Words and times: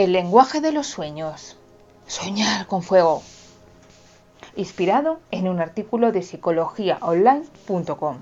El 0.00 0.12
lenguaje 0.12 0.62
de 0.62 0.72
los 0.72 0.86
sueños. 0.86 1.58
Soñar 2.06 2.66
con 2.66 2.82
fuego. 2.82 3.22
Inspirado 4.56 5.20
en 5.30 5.46
un 5.46 5.60
artículo 5.60 6.10
de 6.10 6.22
psicologiaonline.com. 6.22 8.16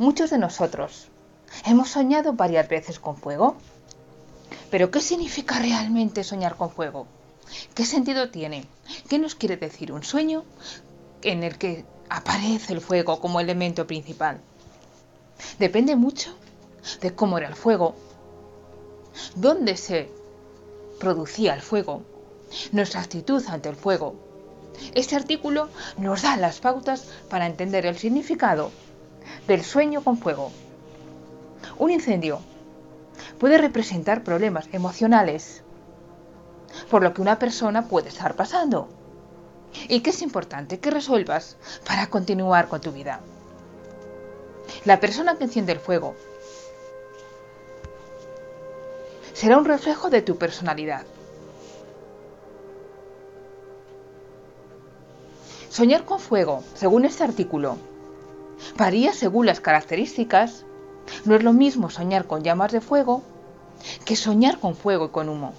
Muchos 0.00 0.30
de 0.30 0.38
nosotros 0.38 1.10
hemos 1.64 1.90
soñado 1.90 2.32
varias 2.32 2.68
veces 2.68 2.98
con 2.98 3.16
fuego. 3.16 3.54
Pero 4.68 4.90
¿qué 4.90 5.00
significa 5.00 5.60
realmente 5.60 6.24
soñar 6.24 6.56
con 6.56 6.70
fuego? 6.70 7.06
¿Qué 7.76 7.84
sentido 7.84 8.30
tiene? 8.30 8.66
¿Qué 9.08 9.20
nos 9.20 9.36
quiere 9.36 9.58
decir 9.58 9.92
un 9.92 10.02
sueño 10.02 10.42
en 11.22 11.44
el 11.44 11.56
que 11.56 11.84
aparece 12.10 12.72
el 12.72 12.80
fuego 12.80 13.20
como 13.20 13.38
elemento 13.38 13.86
principal? 13.86 14.40
Depende 15.60 15.94
mucho 15.94 16.36
de 17.00 17.14
cómo 17.14 17.38
era 17.38 17.46
el 17.46 17.54
fuego, 17.54 17.94
dónde 19.36 19.76
se 19.76 20.17
producía 20.98 21.54
el 21.54 21.62
fuego, 21.62 22.02
nuestra 22.72 23.00
actitud 23.00 23.42
ante 23.48 23.68
el 23.68 23.76
fuego. 23.76 24.14
Este 24.94 25.16
artículo 25.16 25.68
nos 25.96 26.22
da 26.22 26.36
las 26.36 26.60
pautas 26.60 27.06
para 27.28 27.46
entender 27.46 27.86
el 27.86 27.98
significado 27.98 28.70
del 29.46 29.64
sueño 29.64 30.02
con 30.02 30.18
fuego. 30.18 30.52
Un 31.78 31.90
incendio 31.90 32.40
puede 33.38 33.58
representar 33.58 34.22
problemas 34.22 34.68
emocionales, 34.72 35.62
por 36.90 37.02
lo 37.02 37.14
que 37.14 37.22
una 37.22 37.38
persona 37.38 37.88
puede 37.88 38.08
estar 38.08 38.36
pasando, 38.36 38.88
y 39.88 40.00
que 40.00 40.10
es 40.10 40.22
importante 40.22 40.78
que 40.78 40.90
resuelvas 40.90 41.56
para 41.86 42.08
continuar 42.08 42.68
con 42.68 42.80
tu 42.80 42.92
vida. 42.92 43.20
La 44.84 45.00
persona 45.00 45.36
que 45.36 45.44
enciende 45.44 45.72
el 45.72 45.80
fuego 45.80 46.14
será 49.38 49.56
un 49.56 49.64
reflejo 49.64 50.10
de 50.10 50.20
tu 50.20 50.36
personalidad. 50.36 51.06
Soñar 55.70 56.04
con 56.04 56.18
fuego, 56.18 56.64
según 56.74 57.04
este 57.04 57.22
artículo, 57.22 57.76
varía 58.76 59.12
según 59.12 59.46
las 59.46 59.60
características. 59.60 60.64
No 61.24 61.36
es 61.36 61.44
lo 61.44 61.52
mismo 61.52 61.88
soñar 61.88 62.26
con 62.26 62.42
llamas 62.42 62.72
de 62.72 62.80
fuego 62.80 63.22
que 64.04 64.16
soñar 64.16 64.58
con 64.58 64.74
fuego 64.74 65.04
y 65.04 65.10
con 65.10 65.28
humo. 65.28 65.54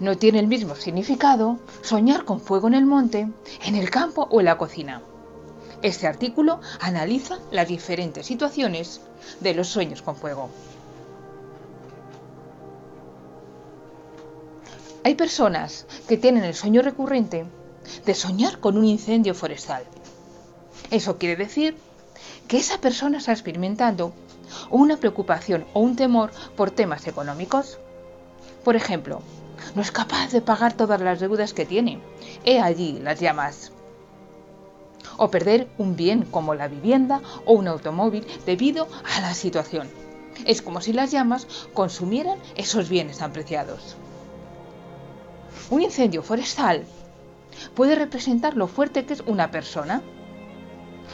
No 0.00 0.16
tiene 0.16 0.38
el 0.38 0.46
mismo 0.46 0.76
significado 0.76 1.58
soñar 1.82 2.24
con 2.24 2.40
fuego 2.40 2.68
en 2.68 2.74
el 2.74 2.86
monte, 2.86 3.28
en 3.66 3.74
el 3.74 3.90
campo 3.90 4.26
o 4.30 4.40
en 4.40 4.46
la 4.46 4.56
cocina. 4.56 5.02
Este 5.82 6.06
artículo 6.06 6.60
analiza 6.80 7.38
las 7.50 7.66
diferentes 7.66 8.26
situaciones 8.26 9.00
de 9.40 9.54
los 9.54 9.66
sueños 9.66 10.00
con 10.00 10.14
fuego. 10.14 10.48
Hay 15.04 15.16
personas 15.16 15.86
que 16.06 16.16
tienen 16.16 16.44
el 16.44 16.54
sueño 16.54 16.82
recurrente 16.82 17.44
de 18.06 18.14
soñar 18.14 18.60
con 18.60 18.78
un 18.78 18.84
incendio 18.84 19.34
forestal. 19.34 19.82
Eso 20.92 21.18
quiere 21.18 21.34
decir 21.34 21.76
que 22.46 22.58
esa 22.58 22.78
persona 22.78 23.18
está 23.18 23.32
experimentando 23.32 24.12
una 24.70 24.98
preocupación 24.98 25.66
o 25.74 25.80
un 25.80 25.96
temor 25.96 26.30
por 26.56 26.70
temas 26.70 27.08
económicos. 27.08 27.78
Por 28.62 28.76
ejemplo, 28.76 29.20
no 29.74 29.82
es 29.82 29.90
capaz 29.90 30.30
de 30.30 30.42
pagar 30.42 30.74
todas 30.74 31.00
las 31.00 31.18
deudas 31.18 31.52
que 31.52 31.66
tiene. 31.66 32.00
He 32.44 32.60
allí 32.60 33.00
las 33.00 33.18
llamas 33.18 33.72
o 35.22 35.30
perder 35.30 35.68
un 35.78 35.94
bien 35.94 36.24
como 36.24 36.52
la 36.52 36.66
vivienda 36.66 37.20
o 37.44 37.52
un 37.52 37.68
automóvil 37.68 38.26
debido 38.44 38.88
a 39.04 39.20
la 39.20 39.34
situación. 39.34 39.88
Es 40.44 40.62
como 40.62 40.80
si 40.80 40.92
las 40.92 41.12
llamas 41.12 41.46
consumieran 41.74 42.40
esos 42.56 42.88
bienes 42.88 43.18
tan 43.18 43.32
preciados. 43.32 43.94
Un 45.70 45.80
incendio 45.80 46.24
forestal 46.24 46.84
puede 47.76 47.94
representar 47.94 48.56
lo 48.56 48.66
fuerte 48.66 49.04
que 49.04 49.12
es 49.12 49.20
una 49.20 49.52
persona 49.52 50.02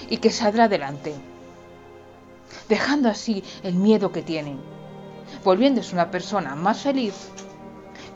y 0.08 0.16
que 0.16 0.30
saldrá 0.30 0.64
adelante, 0.64 1.12
dejando 2.70 3.10
así 3.10 3.44
el 3.62 3.74
miedo 3.74 4.10
que 4.10 4.22
tiene, 4.22 4.56
volviéndose 5.44 5.92
una 5.94 6.10
persona 6.10 6.54
más 6.54 6.80
feliz 6.80 7.14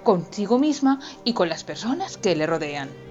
consigo 0.02 0.58
misma 0.58 1.00
y 1.22 1.34
con 1.34 1.50
las 1.50 1.64
personas 1.64 2.16
que 2.16 2.34
le 2.34 2.46
rodean. 2.46 3.01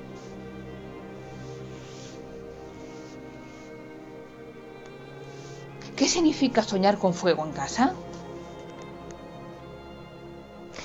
¿Qué 6.01 6.07
significa 6.07 6.63
soñar 6.63 6.97
con 6.97 7.13
fuego 7.13 7.45
en 7.45 7.51
casa? 7.51 7.93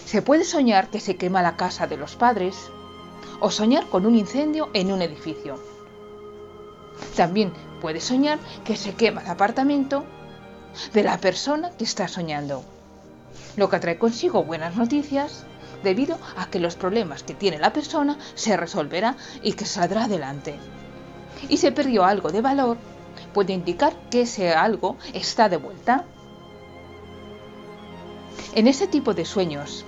Se 0.05 0.21
puede 0.21 0.45
soñar 0.45 0.91
que 0.91 1.01
se 1.01 1.17
quema 1.17 1.41
la 1.41 1.57
casa 1.57 1.87
de 1.87 1.97
los 1.97 2.17
padres 2.17 2.55
o 3.41 3.51
soñar 3.51 3.87
con 3.87 4.05
un 4.05 4.15
incendio 4.15 4.69
en 4.75 4.93
un 4.93 5.01
edificio. 5.01 5.59
También 7.17 7.55
puede 7.81 8.03
soñar 8.03 8.39
que 8.63 8.77
se 8.77 8.93
quema 8.93 9.23
el 9.23 9.29
apartamento 9.29 10.05
de 10.93 11.03
la 11.03 11.17
persona 11.17 11.71
que 11.71 11.85
está 11.85 12.09
soñando, 12.09 12.63
lo 13.57 13.71
que 13.71 13.79
trae 13.79 13.99
consigo 13.99 14.45
buenas 14.45 14.77
noticias 14.77 15.47
debido 15.83 16.19
a 16.37 16.51
que 16.51 16.61
los 16.61 16.77
problemas 16.77 17.23
que 17.23 17.33
tiene 17.33 17.59
la 17.59 17.73
persona 17.73 18.19
se 18.35 18.55
resolverá 18.59 19.17
y 19.43 19.55
que 19.55 19.65
saldrá 19.65 20.05
adelante. 20.05 20.59
Y 21.49 21.57
se 21.57 21.73
perdió 21.73 22.05
algo 22.05 22.31
de 22.31 22.43
valor 22.43 22.77
puede 23.37 23.53
indicar 23.53 23.93
que 24.09 24.23
ese 24.23 24.55
algo 24.55 24.97
está 25.13 25.51
de 25.51 25.59
vuelta. 25.59 26.07
En 28.55 28.67
ese 28.67 28.87
tipo 28.87 29.13
de 29.13 29.27
sueños, 29.27 29.85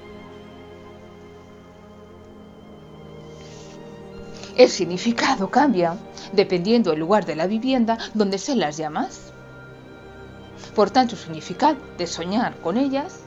el 4.54 4.68
significado 4.68 5.50
cambia 5.50 5.96
dependiendo 6.34 6.90
del 6.90 7.00
lugar 7.00 7.24
de 7.24 7.36
la 7.36 7.46
vivienda 7.46 7.96
donde 8.12 8.36
se 8.36 8.54
las 8.54 8.76
llamas. 8.76 9.32
Por 10.74 10.90
tanto, 10.90 11.14
el 11.14 11.22
significado 11.22 11.78
de 11.96 12.06
soñar 12.06 12.54
con 12.60 12.76
ellas, 12.76 13.20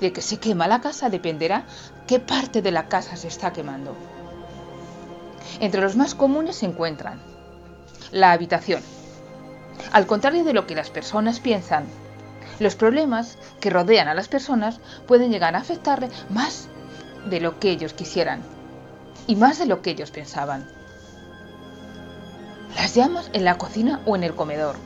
de 0.00 0.12
que 0.12 0.20
se 0.20 0.40
quema 0.40 0.66
la 0.66 0.80
casa, 0.80 1.10
dependerá 1.10 1.64
qué 2.08 2.18
parte 2.18 2.60
de 2.60 2.72
la 2.72 2.88
casa 2.88 3.14
se 3.14 3.28
está 3.28 3.52
quemando. 3.52 3.94
Entre 5.60 5.80
los 5.80 5.94
más 5.94 6.16
comunes 6.16 6.56
se 6.56 6.66
encuentran 6.66 7.20
la 8.10 8.32
habitación, 8.32 8.82
al 9.92 10.06
contrario 10.06 10.44
de 10.44 10.52
lo 10.52 10.66
que 10.66 10.74
las 10.74 10.90
personas 10.90 11.40
piensan, 11.40 11.84
los 12.58 12.74
problemas 12.74 13.38
que 13.60 13.70
rodean 13.70 14.08
a 14.08 14.14
las 14.14 14.28
personas 14.28 14.80
pueden 15.06 15.30
llegar 15.30 15.54
a 15.54 15.60
afectarle 15.60 16.10
más 16.28 16.68
de 17.26 17.40
lo 17.40 17.58
que 17.58 17.70
ellos 17.70 17.92
quisieran 17.92 18.42
y 19.26 19.36
más 19.36 19.58
de 19.58 19.66
lo 19.66 19.82
que 19.82 19.90
ellos 19.90 20.10
pensaban. 20.10 20.66
Las 22.76 22.94
llamas 22.94 23.30
en 23.32 23.44
la 23.44 23.58
cocina 23.58 24.00
o 24.06 24.16
en 24.16 24.24
el 24.24 24.34
comedor. 24.34 24.76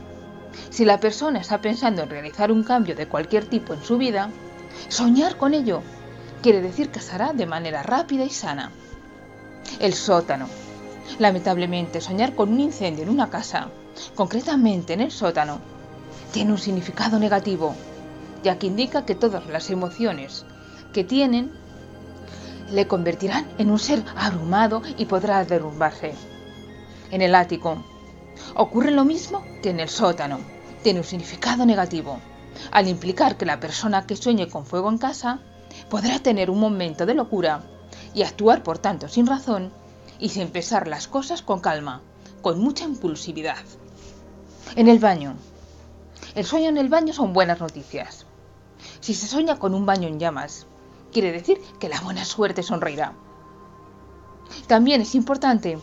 Si 0.69 0.85
la 0.85 0.99
persona 0.99 1.39
está 1.39 1.61
pensando 1.61 2.03
en 2.03 2.09
realizar 2.09 2.51
un 2.51 2.63
cambio 2.63 2.95
de 2.95 3.07
cualquier 3.07 3.45
tipo 3.45 3.73
en 3.73 3.83
su 3.83 3.97
vida, 3.97 4.29
soñar 4.87 5.37
con 5.37 5.53
ello 5.53 5.81
quiere 6.41 6.61
decir 6.61 6.89
que 6.91 6.99
se 6.99 7.17
de 7.33 7.45
manera 7.45 7.83
rápida 7.83 8.23
y 8.23 8.29
sana. 8.29 8.71
El 9.79 9.93
sótano. 9.93 10.47
Lamentablemente, 11.19 12.01
soñar 12.01 12.35
con 12.35 12.51
un 12.51 12.59
incendio 12.59 13.03
en 13.03 13.09
una 13.09 13.29
casa 13.29 13.69
concretamente 14.15 14.93
en 14.93 15.01
el 15.01 15.11
sótano, 15.11 15.59
tiene 16.31 16.51
un 16.51 16.57
significado 16.57 17.19
negativo, 17.19 17.75
ya 18.43 18.59
que 18.59 18.67
indica 18.67 19.05
que 19.05 19.15
todas 19.15 19.47
las 19.47 19.69
emociones 19.69 20.45
que 20.93 21.03
tienen 21.03 21.51
le 22.71 22.87
convertirán 22.87 23.47
en 23.57 23.69
un 23.69 23.79
ser 23.79 24.03
abrumado 24.15 24.81
y 24.97 25.05
podrá 25.05 25.45
derrumbarse. 25.45 26.13
En 27.11 27.21
el 27.21 27.35
ático 27.35 27.83
ocurre 28.55 28.91
lo 28.91 29.05
mismo 29.05 29.43
que 29.61 29.69
en 29.69 29.79
el 29.79 29.89
sótano, 29.89 30.39
tiene 30.83 30.99
un 30.99 31.05
significado 31.05 31.65
negativo, 31.65 32.19
al 32.71 32.87
implicar 32.87 33.37
que 33.37 33.45
la 33.45 33.59
persona 33.59 34.05
que 34.05 34.15
sueñe 34.15 34.49
con 34.49 34.65
fuego 34.65 34.89
en 34.89 34.97
casa 34.97 35.39
podrá 35.89 36.19
tener 36.19 36.49
un 36.49 36.59
momento 36.59 37.05
de 37.05 37.13
locura 37.13 37.63
y 38.13 38.23
actuar 38.23 38.63
por 38.63 38.77
tanto 38.77 39.07
sin 39.07 39.27
razón 39.27 39.71
y 40.19 40.29
sin 40.29 40.49
pensar 40.49 40.87
las 40.87 41.07
cosas 41.07 41.41
con 41.41 41.59
calma, 41.59 42.01
con 42.41 42.59
mucha 42.59 42.85
impulsividad. 42.85 43.63
En 44.75 44.87
el 44.87 44.99
baño. 44.99 45.35
El 46.35 46.45
sueño 46.45 46.69
en 46.69 46.77
el 46.77 46.89
baño 46.89 47.13
son 47.13 47.33
buenas 47.33 47.59
noticias. 47.59 48.25
Si 48.99 49.13
se 49.13 49.27
sueña 49.27 49.57
con 49.57 49.73
un 49.73 49.85
baño 49.85 50.07
en 50.07 50.19
llamas, 50.19 50.67
quiere 51.11 51.31
decir 51.31 51.59
que 51.79 51.89
la 51.89 52.01
buena 52.01 52.25
suerte 52.25 52.63
sonreirá. 52.63 53.13
También 54.67 55.01
es 55.01 55.15
importante 55.15 55.79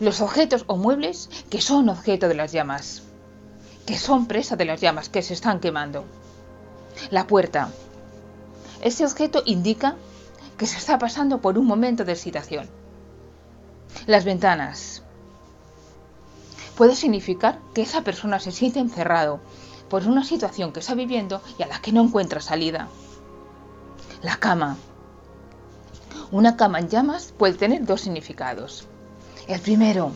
los 0.00 0.20
objetos 0.20 0.64
o 0.66 0.76
muebles 0.76 1.30
que 1.48 1.60
son 1.60 1.88
objeto 1.88 2.26
de 2.26 2.34
las 2.34 2.50
llamas, 2.50 3.02
que 3.86 3.96
son 3.96 4.26
presa 4.26 4.56
de 4.56 4.64
las 4.64 4.80
llamas 4.80 5.08
que 5.08 5.22
se 5.22 5.34
están 5.34 5.60
quemando. 5.60 6.04
La 7.10 7.26
puerta. 7.28 7.70
Ese 8.82 9.06
objeto 9.06 9.42
indica 9.46 9.94
que 10.62 10.68
se 10.68 10.78
está 10.78 10.96
pasando 10.96 11.40
por 11.40 11.58
un 11.58 11.66
momento 11.66 12.04
de 12.04 12.12
excitación. 12.12 12.70
Las 14.06 14.24
ventanas 14.24 15.02
puede 16.76 16.94
significar 16.94 17.58
que 17.74 17.82
esa 17.82 18.02
persona 18.04 18.38
se 18.38 18.52
siente 18.52 18.78
encerrado 18.78 19.40
por 19.88 20.06
una 20.06 20.22
situación 20.22 20.72
que 20.72 20.78
está 20.78 20.94
viviendo 20.94 21.42
y 21.58 21.64
a 21.64 21.66
la 21.66 21.80
que 21.80 21.90
no 21.90 22.00
encuentra 22.00 22.40
salida. 22.40 22.86
La 24.22 24.36
cama. 24.36 24.76
Una 26.30 26.56
cama 26.56 26.78
en 26.78 26.88
llamas 26.88 27.34
puede 27.36 27.54
tener 27.54 27.84
dos 27.84 28.02
significados. 28.02 28.86
El 29.48 29.58
primero, 29.58 30.12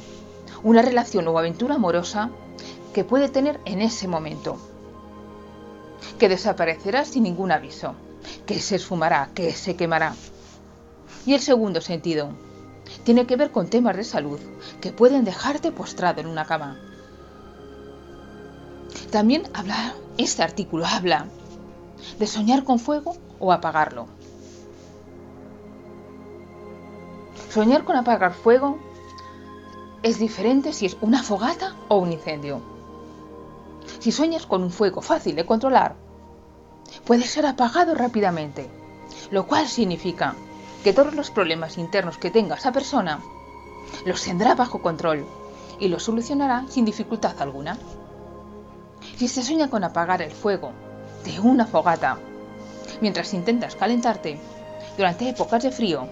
una 0.63 0.81
relación 0.81 1.27
o 1.27 1.37
aventura 1.41 1.75
amorosa 1.75 2.31
que 2.95 3.03
puede 3.03 3.29
tener 3.29 3.61
en 3.65 3.83
ese 3.83 4.07
momento, 4.07 4.61
que 6.21 6.29
desaparecerá 6.29 7.05
sin 7.05 7.25
ningún 7.25 7.51
aviso, 7.51 7.97
que 8.47 8.61
se 8.61 8.77
esfumará, 8.77 9.31
que 9.35 9.51
se 9.51 9.75
quemará. 9.75 10.15
Y 11.27 11.35
el 11.35 11.41
segundo 11.41 11.81
sentido, 11.81 12.31
tiene 13.05 13.27
que 13.27 13.37
ver 13.37 13.51
con 13.51 13.69
temas 13.69 13.97
de 13.97 14.05
salud 14.05 14.39
que 14.81 14.93
pueden 14.93 15.25
dejarte 15.25 15.73
postrado 15.73 16.21
en 16.21 16.29
una 16.29 16.45
cama. 16.45 16.79
También 19.11 19.43
habla, 19.53 19.95
este 20.19 20.45
artículo 20.45 20.87
habla 20.87 21.27
de 22.19 22.27
soñar 22.29 22.63
con 22.63 22.79
fuego 22.79 23.17
o 23.41 23.53
apagarlo. 23.53 24.07
Soñar 27.51 27.85
con 27.85 27.97
apagar 27.97 28.33
fuego 28.33 28.79
es 30.05 30.21
diferente 30.21 30.73
si 30.73 30.87
es 30.87 30.97
una 31.01 31.25
fogata 31.25 31.75
o 31.89 31.97
un 31.97 32.13
incendio. 32.13 32.61
Si 33.99 34.13
sueñas 34.13 34.47
con 34.47 34.63
un 34.63 34.71
fuego 34.71 35.01
fácil 35.01 35.35
de 35.35 35.47
controlar, 35.47 35.97
puede 37.05 37.25
ser 37.25 37.47
apagado 37.47 37.95
rápidamente, 37.95 38.69
lo 39.31 39.47
cual 39.47 39.67
significa 39.67 40.37
que 40.87 40.93
todos 40.93 41.15
los 41.15 41.33
problemas 41.33 41.79
internos 41.79 42.17
que 42.17 42.31
tenga 42.31 42.55
esa 42.55 42.71
persona 42.71 43.19
los 44.05 44.23
tendrá 44.23 44.55
bajo 44.55 44.81
control 44.81 45.27
y 45.81 45.89
los 45.89 46.05
solucionará 46.05 46.65
sin 46.69 46.85
dificultad 46.85 47.35
alguna. 47.43 47.77
Si 49.17 49.27
se 49.27 49.43
sueña 49.43 49.69
con 49.69 49.83
apagar 49.83 50.23
el 50.23 50.31
fuego 50.31 50.71
de 51.25 51.41
una 51.41 51.67
fogata 51.67 52.19
mientras 53.01 53.35
intentas 53.35 53.75
calentarte 53.75 54.39
durante 54.97 55.29
épocas 55.29 55.65
de 55.65 55.73
frío, 55.73 56.07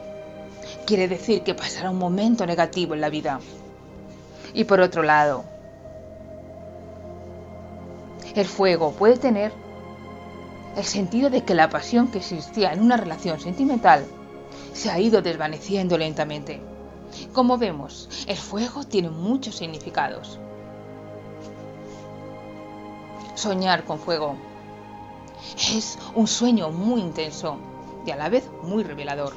quiere 0.85 1.06
decir 1.06 1.44
que 1.44 1.55
pasará 1.55 1.91
un 1.91 1.99
momento 1.99 2.44
negativo 2.44 2.94
en 2.94 3.00
la 3.00 3.11
vida. 3.11 3.38
Y 4.55 4.65
por 4.65 4.81
otro 4.81 5.05
lado, 5.05 5.44
el 8.35 8.47
fuego 8.47 8.91
puede 8.91 9.19
tener 9.19 9.53
el 10.76 10.85
sentido 10.85 11.31
de 11.31 11.44
que 11.44 11.55
la 11.55 11.71
pasión 11.71 12.09
que 12.09 12.19
existía 12.19 12.73
en 12.73 12.82
una 12.82 12.97
relación 12.97 13.38
sentimental 13.38 14.05
se 14.73 14.91
ha 14.91 14.99
ido 14.99 15.23
desvaneciendo 15.23 15.97
lentamente. 15.99 16.61
Como 17.33 17.59
vemos, 17.59 18.09
el 18.27 18.37
fuego 18.37 18.85
tiene 18.85 19.11
muchos 19.11 19.56
significados. 19.56 20.39
Soñar 23.35 23.85
con 23.85 23.99
fuego 23.99 24.37
es 25.56 25.99
un 26.15 26.27
sueño 26.27 26.71
muy 26.71 27.01
intenso 27.01 27.59
y 28.06 28.11
a 28.11 28.17
la 28.17 28.29
vez 28.29 28.49
muy 28.62 28.83
revelador. 28.83 29.35